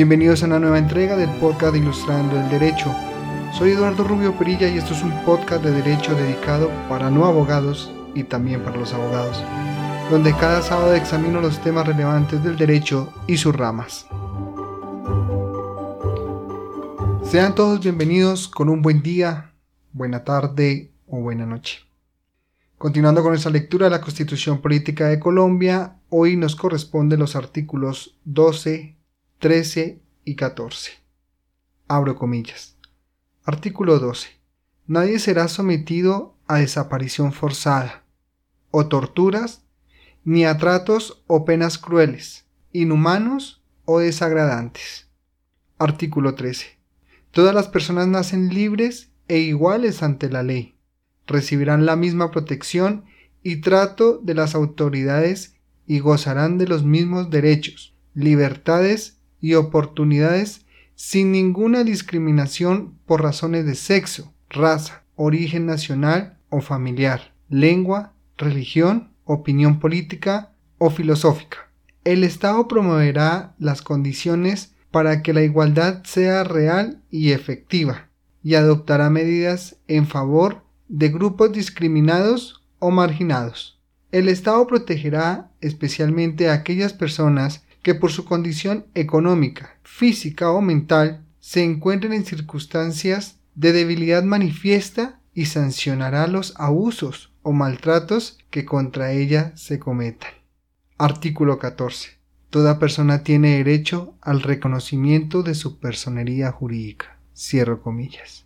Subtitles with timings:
[0.00, 2.90] Bienvenidos a una nueva entrega del podcast Ilustrando el Derecho.
[3.52, 7.92] Soy Eduardo Rubio Perilla y esto es un podcast de derecho dedicado para no abogados
[8.14, 9.44] y también para los abogados,
[10.10, 14.06] donde cada sábado examino los temas relevantes del derecho y sus ramas.
[17.22, 19.52] Sean todos bienvenidos con un buen día,
[19.92, 21.80] buena tarde o buena noche.
[22.78, 28.16] Continuando con nuestra lectura de la Constitución Política de Colombia, hoy nos corresponden los artículos
[28.24, 28.96] 12,
[29.40, 30.92] 13 y 14.
[31.88, 32.76] Abro comillas.
[33.42, 34.28] Artículo 12.
[34.86, 38.04] Nadie será sometido a desaparición forzada,
[38.70, 39.64] o torturas,
[40.24, 45.08] ni a tratos o penas crueles, inhumanos o desagradantes.
[45.78, 46.78] Artículo 13.
[47.30, 50.76] Todas las personas nacen libres e iguales ante la ley.
[51.26, 53.06] Recibirán la misma protección
[53.42, 61.32] y trato de las autoridades y gozarán de los mismos derechos, libertades y oportunidades sin
[61.32, 70.52] ninguna discriminación por razones de sexo, raza, origen nacional o familiar, lengua, religión, opinión política
[70.78, 71.70] o filosófica.
[72.04, 78.08] El Estado promoverá las condiciones para que la igualdad sea real y efectiva
[78.42, 83.78] y adoptará medidas en favor de grupos discriminados o marginados.
[84.12, 91.24] El Estado protegerá especialmente a aquellas personas que por su condición económica, física o mental
[91.40, 99.12] se encuentren en circunstancias de debilidad manifiesta y sancionará los abusos o maltratos que contra
[99.12, 100.30] ella se cometan.
[100.98, 102.18] Artículo 14.
[102.50, 107.18] Toda persona tiene derecho al reconocimiento de su personería jurídica.
[107.34, 108.44] Cierro comillas.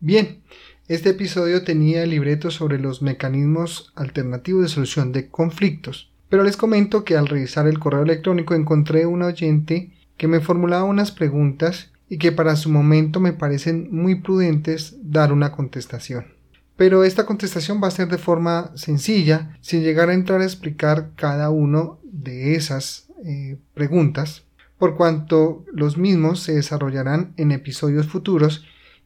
[0.00, 0.42] Bien,
[0.88, 7.04] este episodio tenía libreto sobre los mecanismos alternativos de solución de conflictos pero les comento
[7.04, 12.16] que al revisar el correo electrónico encontré un oyente que me formulaba unas preguntas y
[12.16, 16.28] que para su momento me parecen muy prudentes dar una contestación.
[16.74, 21.10] Pero esta contestación va a ser de forma sencilla, sin llegar a entrar a explicar
[21.16, 24.44] cada uno de esas eh, preguntas,
[24.78, 28.64] por cuanto los mismos se desarrollarán en episodios futuros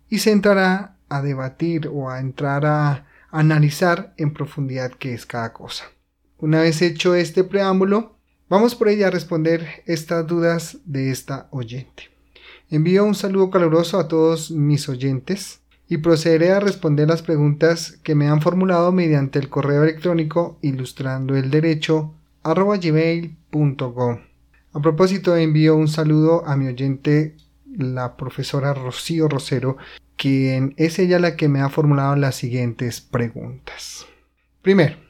[0.09, 5.53] y se entrará a debatir o a entrar a analizar en profundidad qué es cada
[5.53, 5.87] cosa.
[6.39, 8.15] Una vez hecho este preámbulo,
[8.51, 12.11] vamos por ella a responder estas dudas de esta oyente.
[12.71, 18.15] Envío un saludo caluroso a todos mis oyentes y procederé a responder las preguntas que
[18.15, 22.13] me han formulado mediante el correo electrónico ilustrando el derecho
[24.75, 27.35] A propósito, envío un saludo a mi oyente,
[27.79, 29.79] la profesora Rocío Rosero,
[30.17, 34.07] quien es ella la que me ha formulado las siguientes preguntas.
[34.61, 35.06] Primero,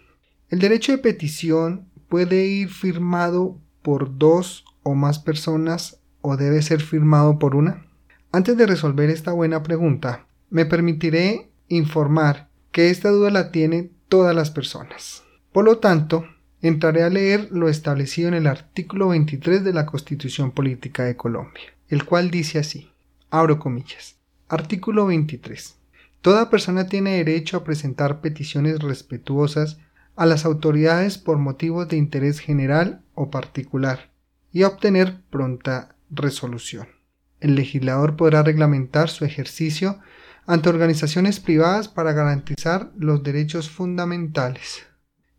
[0.50, 6.80] el derecho de petición puede ir firmado por dos o más personas o debe ser
[6.80, 7.86] firmado por una.
[8.32, 14.34] Antes de resolver esta buena pregunta, me permitiré informar que esta duda la tienen todas
[14.36, 15.24] las personas.
[15.52, 16.24] Por lo tanto,
[16.62, 21.74] entraré a leer lo establecido en el artículo 23 de la Constitución Política de Colombia,
[21.88, 22.90] el cual dice así,
[23.30, 24.16] abro comillas,
[24.48, 25.76] artículo 23.
[26.20, 29.78] Toda persona tiene derecho a presentar peticiones respetuosas
[30.16, 34.10] a las autoridades por motivos de interés general o particular
[34.52, 36.88] y obtener pronta resolución.
[37.40, 40.00] El legislador podrá reglamentar su ejercicio
[40.46, 44.86] ante organizaciones privadas para garantizar los derechos fundamentales.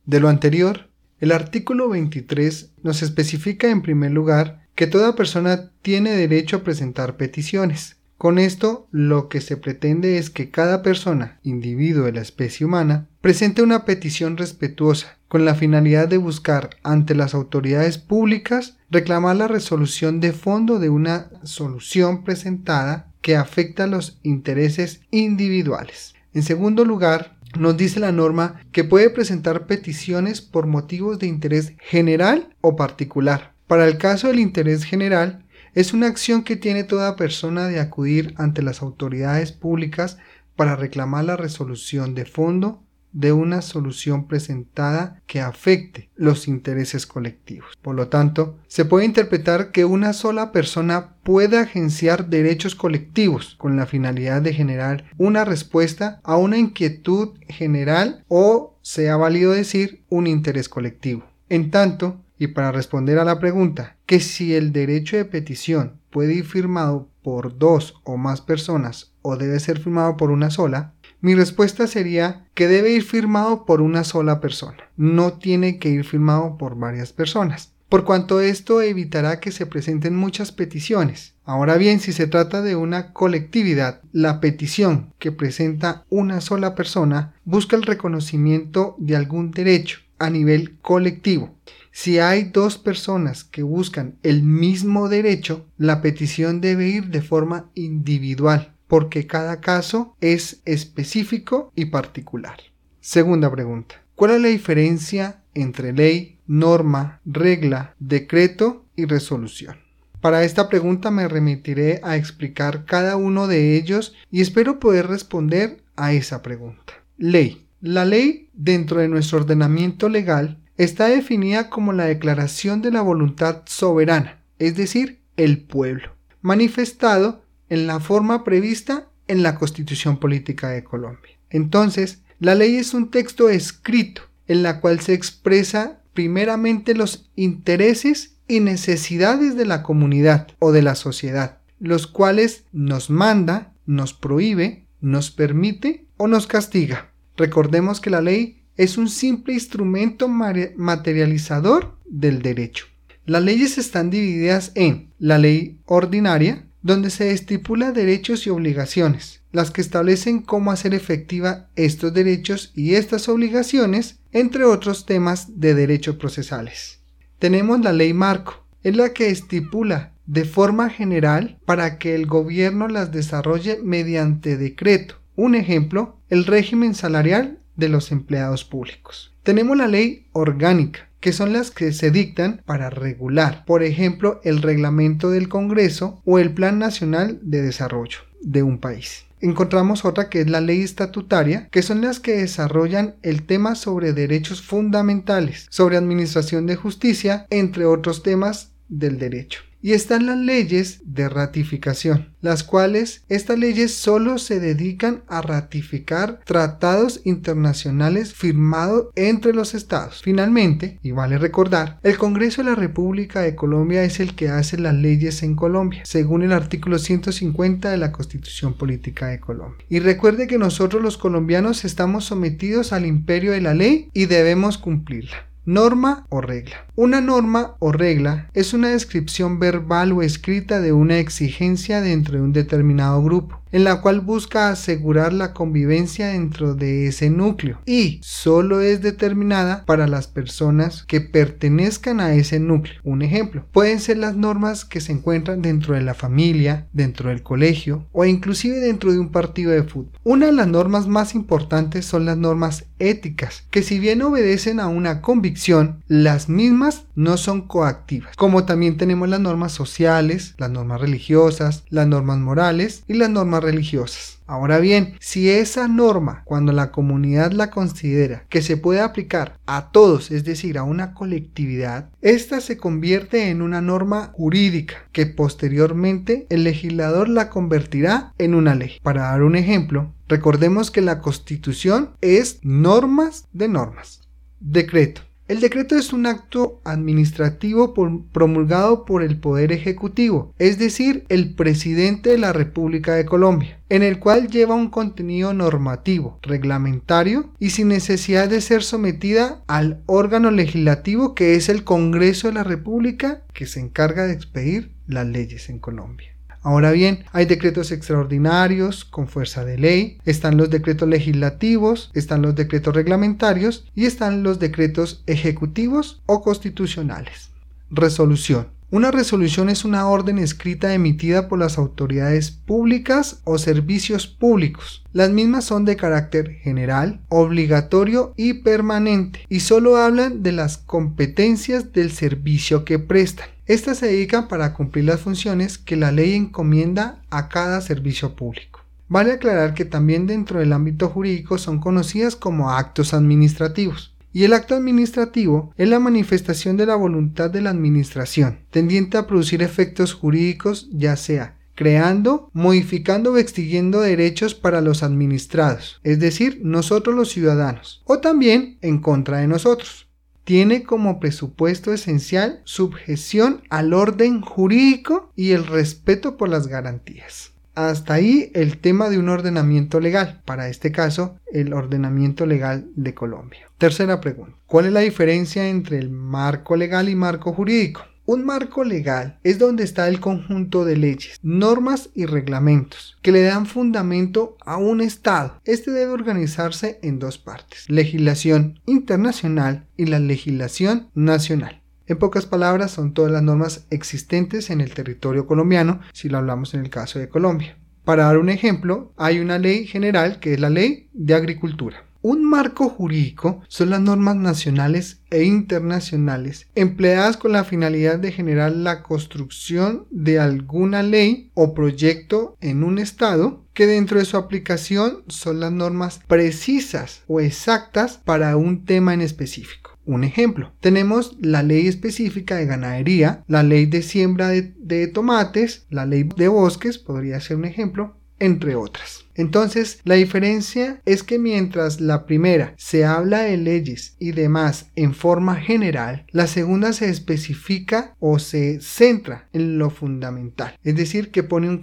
[0.06, 0.90] De lo anterior,
[1.20, 7.18] el artículo 23 nos especifica en primer lugar que toda persona tiene derecho a presentar
[7.18, 12.66] peticiones, con esto lo que se pretende es que cada persona, individuo de la especie
[12.66, 19.36] humana, presente una petición respetuosa con la finalidad de buscar ante las autoridades públicas reclamar
[19.36, 26.16] la resolución de fondo de una solución presentada que afecta los intereses individuales.
[26.34, 31.74] En segundo lugar, nos dice la norma que puede presentar peticiones por motivos de interés
[31.80, 33.52] general o particular.
[33.68, 38.34] Para el caso del interés general, es una acción que tiene toda persona de acudir
[38.38, 40.18] ante las autoridades públicas
[40.56, 47.78] para reclamar la resolución de fondo de una solución presentada que afecte los intereses colectivos.
[47.82, 53.76] Por lo tanto, se puede interpretar que una sola persona puede agenciar derechos colectivos con
[53.76, 60.28] la finalidad de generar una respuesta a una inquietud general o, sea válido decir, un
[60.28, 61.26] interés colectivo.
[61.50, 66.34] En tanto, y para responder a la pregunta, que si el derecho de petición puede
[66.34, 71.36] ir firmado por dos o más personas o debe ser firmado por una sola, mi
[71.36, 76.58] respuesta sería que debe ir firmado por una sola persona, no tiene que ir firmado
[76.58, 77.74] por varias personas.
[77.90, 81.36] por cuanto esto evitará que se presenten muchas peticiones.
[81.46, 87.34] Ahora bien, si se trata de una colectividad, la petición que presenta una sola persona
[87.46, 91.56] busca el reconocimiento de algún derecho a nivel colectivo.
[91.92, 97.70] Si hay dos personas que buscan el mismo derecho, la petición debe ir de forma
[97.74, 102.58] individual, porque cada caso es específico y particular.
[103.00, 103.96] Segunda pregunta.
[104.16, 109.78] ¿Cuál es la diferencia entre ley, norma, regla, decreto y resolución?
[110.22, 115.84] Para esta pregunta me remitiré a explicar cada uno de ellos y espero poder responder
[115.96, 116.94] a esa pregunta.
[117.18, 117.68] Ley.
[117.80, 123.62] La ley, dentro de nuestro ordenamiento legal, está definida como la declaración de la voluntad
[123.68, 130.84] soberana, es decir, el pueblo, manifestado en la forma prevista en la Constitución Política de
[130.84, 131.38] Colombia.
[131.50, 138.38] Entonces, la ley es un texto escrito en la cual se expresa primeramente los intereses
[138.48, 144.88] y necesidades de la comunidad o de la sociedad, los cuales nos manda, nos prohíbe,
[145.02, 147.12] nos permite o nos castiga.
[147.36, 152.86] Recordemos que la ley es un simple instrumento materializador del derecho.
[153.26, 159.72] Las leyes están divididas en la ley ordinaria, donde se estipula derechos y obligaciones, las
[159.72, 166.16] que establecen cómo hacer efectiva estos derechos y estas obligaciones, entre otros temas de derechos
[166.16, 167.00] procesales.
[167.40, 172.88] Tenemos la ley marco, es la que estipula de forma general para que el gobierno
[172.88, 179.34] las desarrolle mediante decreto, un ejemplo, el régimen salarial de los empleados públicos.
[179.44, 184.62] Tenemos la ley orgánica, que son las que se dictan para regular, por ejemplo, el
[184.62, 189.26] reglamento del Congreso o el Plan Nacional de Desarrollo de un país.
[189.40, 194.14] Encontramos otra que es la ley estatutaria, que son las que desarrollan el tema sobre
[194.14, 199.67] derechos fundamentales, sobre administración de justicia, entre otros temas del derecho.
[199.88, 206.42] Y están las leyes de ratificación, las cuales estas leyes solo se dedican a ratificar
[206.44, 210.22] tratados internacionales firmados entre los estados.
[210.22, 214.78] Finalmente, y vale recordar, el Congreso de la República de Colombia es el que hace
[214.78, 219.86] las leyes en Colombia, según el artículo 150 de la Constitución Política de Colombia.
[219.88, 224.78] Y recuerde que nosotros los colombianos estamos sometidos al imperio de la ley y debemos
[224.78, 225.48] cumplirla.
[225.64, 226.87] Norma o regla.
[227.00, 232.42] Una norma o regla es una descripción verbal o escrita de una exigencia dentro de
[232.42, 238.20] un determinado grupo, en la cual busca asegurar la convivencia dentro de ese núcleo y
[238.24, 243.00] solo es determinada para las personas que pertenezcan a ese núcleo.
[243.04, 247.44] Un ejemplo, pueden ser las normas que se encuentran dentro de la familia, dentro del
[247.44, 250.18] colegio o inclusive dentro de un partido de fútbol.
[250.24, 254.88] Una de las normas más importantes son las normas éticas, que si bien obedecen a
[254.88, 261.02] una convicción, las mismas no son coactivas, como también tenemos las normas sociales, las normas
[261.02, 264.38] religiosas, las normas morales y las normas religiosas.
[264.48, 269.92] Ahora bien, si esa norma, cuando la comunidad la considera que se puede aplicar a
[269.92, 276.48] todos, es decir, a una colectividad, esta se convierte en una norma jurídica que posteriormente
[276.50, 279.00] el legislador la convertirá en una ley.
[279.04, 284.22] Para dar un ejemplo, recordemos que la constitución es normas de normas.
[284.62, 285.27] Decreto.
[285.48, 287.94] El decreto es un acto administrativo
[288.34, 294.04] promulgado por el Poder Ejecutivo, es decir, el presidente de la República de Colombia, en
[294.04, 300.52] el cual lleva un contenido normativo, reglamentario y sin necesidad de ser sometida al órgano
[300.52, 305.70] legislativo que es el Congreso de la República que se encarga de expedir las leyes
[305.70, 306.37] en Colombia.
[306.68, 312.56] Ahora bien, hay decretos extraordinarios con fuerza de ley, están los decretos legislativos, están los
[312.56, 317.52] decretos reglamentarios y están los decretos ejecutivos o constitucionales.
[317.90, 318.68] Resolución.
[318.90, 325.04] Una resolución es una orden escrita emitida por las autoridades públicas o servicios públicos.
[325.12, 331.92] Las mismas son de carácter general, obligatorio y permanente y solo hablan de las competencias
[331.92, 333.50] del servicio que prestan.
[333.66, 338.80] Estas se dedican para cumplir las funciones que la ley encomienda a cada servicio público.
[339.10, 344.14] Vale aclarar que también dentro del ámbito jurídico son conocidas como actos administrativos.
[344.38, 349.26] Y el acto administrativo es la manifestación de la voluntad de la administración, tendiente a
[349.26, 356.62] producir efectos jurídicos ya sea creando, modificando o extinguiendo derechos para los administrados, es decir,
[356.64, 360.08] nosotros los ciudadanos, o también en contra de nosotros.
[360.44, 367.57] Tiene como presupuesto esencial subjeción al orden jurídico y el respeto por las garantías.
[367.78, 373.14] Hasta ahí el tema de un ordenamiento legal, para este caso el ordenamiento legal de
[373.14, 373.70] Colombia.
[373.78, 378.02] Tercera pregunta, ¿cuál es la diferencia entre el marco legal y marco jurídico?
[378.26, 383.44] Un marco legal es donde está el conjunto de leyes, normas y reglamentos que le
[383.44, 385.62] dan fundamento a un Estado.
[385.64, 391.77] Este debe organizarse en dos partes, legislación internacional y la legislación nacional.
[392.08, 396.74] En pocas palabras, son todas las normas existentes en el territorio colombiano, si lo hablamos
[396.74, 397.78] en el caso de Colombia.
[398.06, 402.06] Para dar un ejemplo, hay una ley general que es la ley de agricultura.
[402.22, 408.72] Un marco jurídico son las normas nacionales e internacionales empleadas con la finalidad de generar
[408.72, 415.24] la construcción de alguna ley o proyecto en un Estado que dentro de su aplicación
[415.28, 419.87] son las normas precisas o exactas para un tema en específico.
[420.08, 426.06] Un ejemplo, tenemos la ley específica de ganadería, la ley de siembra de, tomates, la
[426.06, 429.26] ley de bosques, podría ser un ejemplo, entre otras.
[429.36, 435.14] Entonces, la diferencia es que mientras la primera se habla de leyes y demás en
[435.14, 441.44] forma general, la segunda se especifica o se centra en lo fundamental, es decir, que
[441.44, 441.82] pone, un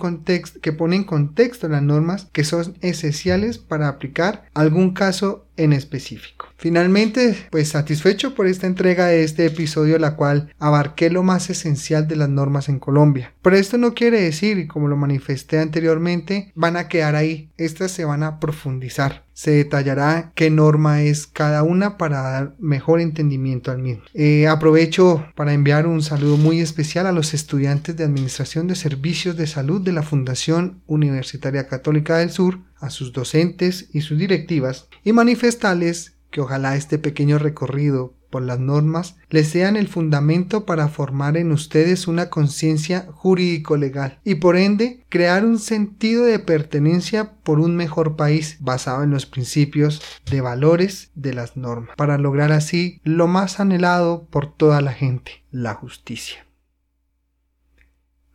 [0.62, 6.48] que pone en contexto las normas que son esenciales para aplicar algún caso en específico.
[6.56, 12.08] Finalmente, pues satisfecho por esta entrega de este episodio, la cual abarqué lo más esencial
[12.08, 13.32] de las normas en Colombia.
[13.42, 18.04] Pero esto no quiere decir, como lo manifesté anteriormente, van a quedar ahí estas se
[18.04, 19.24] van a profundizar.
[19.32, 24.04] Se detallará qué norma es cada una para dar mejor entendimiento al mismo.
[24.14, 29.36] Eh, aprovecho para enviar un saludo muy especial a los estudiantes de Administración de Servicios
[29.36, 34.88] de Salud de la Fundación Universitaria Católica del Sur, a sus docentes y sus directivas,
[35.02, 40.88] y manifestarles que ojalá este pequeño recorrido por las normas les sean el fundamento para
[40.88, 47.60] formar en ustedes una conciencia jurídico-legal y por ende crear un sentido de pertenencia por
[47.60, 53.00] un mejor país basado en los principios de valores de las normas, para lograr así
[53.04, 56.43] lo más anhelado por toda la gente, la justicia.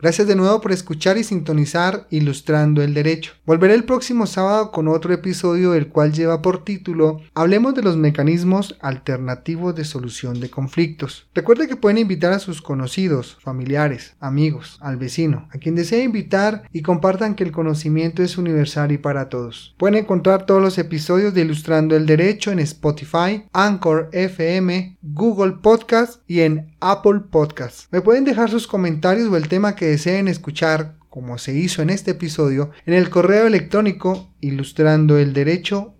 [0.01, 3.33] Gracias de nuevo por escuchar y sintonizar Ilustrando el Derecho.
[3.45, 7.97] Volveré el próximo sábado con otro episodio el cual lleva por título Hablemos de los
[7.97, 11.27] mecanismos alternativos de solución de conflictos.
[11.35, 16.63] Recuerde que pueden invitar a sus conocidos, familiares, amigos, al vecino, a quien desee invitar
[16.71, 19.75] y compartan que el conocimiento es universal y para todos.
[19.77, 26.21] Pueden encontrar todos los episodios de Ilustrando el Derecho en Spotify, Anchor FM, Google Podcast
[26.25, 27.91] y en Apple Podcast.
[27.91, 31.89] Me pueden dejar sus comentarios o el tema que deseen escuchar, como se hizo en
[31.89, 35.93] este episodio, en el correo electrónico ilustrando el derecho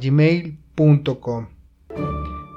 [0.00, 1.46] gmail.com.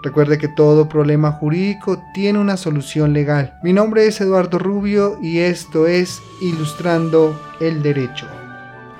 [0.01, 3.59] Recuerde que todo problema jurídico tiene una solución legal.
[3.63, 8.27] Mi nombre es Eduardo Rubio y esto es Ilustrando el Derecho.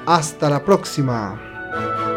[0.05, 2.08] Hasta la próxima.